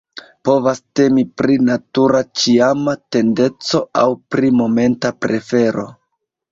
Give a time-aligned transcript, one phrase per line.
[0.47, 5.89] Povas temi pri natura, ĉiama tendenco aŭ pri momenta prefero.